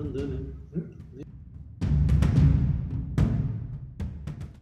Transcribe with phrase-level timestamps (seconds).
[0.00, 0.34] Sandana.
[0.74, 0.89] ne?